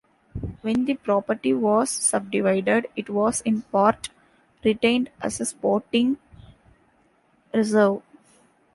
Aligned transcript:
When 0.63 0.85
the 0.85 0.95
property 0.95 1.53
was 1.53 1.91
subdivided, 1.91 2.87
it 2.95 3.07
was 3.07 3.41
in 3.41 3.61
part 3.61 4.09
retained 4.63 5.11
as 5.21 5.39
a 5.39 5.45
sporting 5.45 6.17
reserve. 7.53 8.01